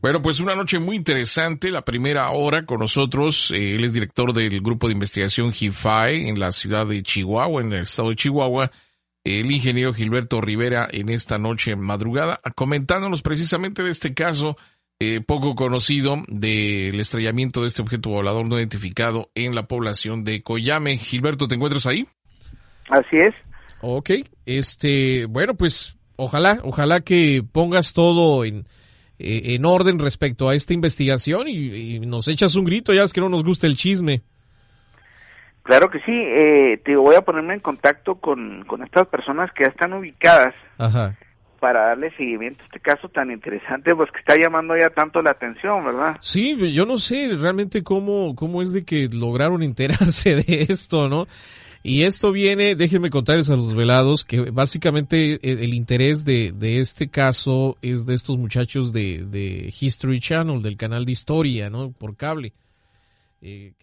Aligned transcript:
Bueno, 0.00 0.22
pues 0.22 0.40
una 0.40 0.54
noche 0.54 0.78
muy 0.78 0.96
interesante, 0.96 1.70
la 1.70 1.82
primera 1.82 2.30
hora 2.30 2.64
con 2.64 2.78
nosotros, 2.78 3.50
eh, 3.50 3.74
él 3.74 3.84
es 3.84 3.92
director 3.92 4.32
del 4.32 4.60
grupo 4.60 4.86
de 4.86 4.94
investigación 4.94 5.52
GIFAI 5.52 6.28
en 6.28 6.40
la 6.40 6.50
ciudad 6.50 6.86
de 6.86 7.02
Chihuahua, 7.02 7.60
en 7.60 7.72
el 7.74 7.82
estado 7.82 8.08
de 8.08 8.16
Chihuahua, 8.16 8.70
el 9.22 9.50
ingeniero 9.50 9.92
Gilberto 9.92 10.40
Rivera 10.40 10.88
en 10.90 11.10
esta 11.10 11.38
noche 11.38 11.76
madrugada, 11.76 12.40
comentándonos 12.54 13.22
precisamente 13.22 13.82
de 13.82 13.90
este 13.90 14.14
caso 14.14 14.56
eh, 14.98 15.20
poco 15.20 15.54
conocido 15.54 16.22
del 16.28 16.98
estrellamiento 16.98 17.60
de 17.60 17.68
este 17.68 17.82
objeto 17.82 18.10
volador 18.10 18.48
no 18.48 18.58
identificado 18.58 19.30
en 19.34 19.54
la 19.54 19.66
población 19.66 20.24
de 20.24 20.42
Coyame. 20.42 20.96
Gilberto, 20.96 21.48
¿te 21.48 21.56
encuentras 21.56 21.86
ahí? 21.86 22.08
Así 22.88 23.18
es. 23.18 23.34
Ok, 23.82 24.10
este, 24.46 25.26
bueno, 25.26 25.54
pues 25.54 25.98
ojalá, 26.16 26.58
ojalá 26.62 27.00
que 27.00 27.42
pongas 27.50 27.92
todo 27.92 28.44
en, 28.44 28.64
eh, 29.18 29.54
en 29.54 29.64
orden 29.64 29.98
respecto 29.98 30.48
a 30.48 30.54
esta 30.54 30.74
investigación 30.74 31.48
y, 31.48 32.00
nos 32.00 32.28
echas 32.28 32.56
un 32.56 32.64
grito, 32.64 32.92
ya 32.92 33.02
es 33.02 33.12
que 33.12 33.20
no 33.20 33.28
nos 33.28 33.44
gusta 33.44 33.66
el 33.66 33.76
chisme. 33.76 34.22
Claro 35.62 35.88
que 35.88 35.98
sí, 36.00 36.12
eh, 36.12 36.80
te 36.84 36.94
voy 36.96 37.14
a 37.14 37.22
ponerme 37.22 37.54
en 37.54 37.60
contacto 37.60 38.16
con, 38.16 38.64
con 38.66 38.82
estas 38.82 39.06
personas 39.06 39.50
que 39.52 39.64
ya 39.64 39.70
están 39.70 39.94
ubicadas 39.94 40.54
para 41.64 41.86
darle 41.86 42.10
seguimiento 42.18 42.62
a 42.62 42.66
este 42.66 42.80
caso 42.80 43.08
tan 43.08 43.30
interesante, 43.30 43.94
pues 43.94 44.10
que 44.10 44.18
está 44.18 44.34
llamando 44.36 44.76
ya 44.76 44.90
tanto 44.90 45.22
la 45.22 45.30
atención, 45.30 45.82
¿verdad? 45.82 46.16
Sí, 46.20 46.74
yo 46.74 46.84
no 46.84 46.98
sé 46.98 47.30
realmente 47.40 47.82
cómo, 47.82 48.34
cómo 48.36 48.60
es 48.60 48.74
de 48.74 48.84
que 48.84 49.08
lograron 49.10 49.62
enterarse 49.62 50.34
de 50.44 50.66
esto, 50.68 51.08
¿no? 51.08 51.26
Y 51.86 52.04
esto 52.04 52.32
viene, 52.32 52.76
déjenme 52.76 53.10
contarles 53.10 53.50
a 53.50 53.56
los 53.56 53.74
velados, 53.74 54.24
que 54.24 54.40
básicamente 54.50 55.34
eh, 55.34 55.38
el, 55.42 55.74
interés 55.74 56.24
de, 56.24 56.50
de, 56.50 56.80
este 56.80 57.10
caso 57.10 57.76
es 57.82 58.06
de 58.06 58.14
estos 58.14 58.38
muchachos 58.38 58.94
de, 58.94 59.26
de, 59.26 59.72
History 59.78 60.18
Channel, 60.18 60.62
del 60.62 60.78
canal 60.78 61.04
de 61.04 61.12
historia, 61.12 61.68
¿no? 61.68 61.92
Por 61.92 62.16
cable. 62.16 62.54
Eh. 63.42 63.74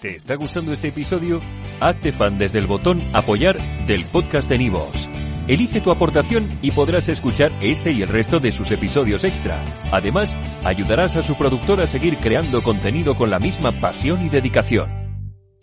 ¿Te 0.00 0.14
está 0.14 0.36
gustando 0.36 0.72
este 0.72 0.88
episodio? 0.88 1.40
Hazte 1.80 2.12
fan 2.12 2.38
desde 2.38 2.60
el 2.60 2.68
botón 2.68 3.02
apoyar 3.12 3.58
del 3.88 4.04
podcast 4.04 4.48
de 4.48 4.58
Nivos. 4.58 5.08
Elige 5.48 5.80
tu 5.80 5.90
aportación 5.90 6.60
y 6.62 6.70
podrás 6.70 7.08
escuchar 7.08 7.52
este 7.60 7.90
y 7.90 8.02
el 8.02 8.08
resto 8.08 8.38
de 8.38 8.52
sus 8.52 8.70
episodios 8.70 9.24
extra. 9.24 9.64
Además, 9.90 10.36
ayudarás 10.62 11.16
a 11.16 11.24
su 11.24 11.36
productor 11.36 11.80
a 11.80 11.88
seguir 11.88 12.18
creando 12.18 12.62
contenido 12.62 13.16
con 13.16 13.30
la 13.30 13.40
misma 13.40 13.72
pasión 13.72 14.24
y 14.24 14.28
dedicación. 14.28 14.95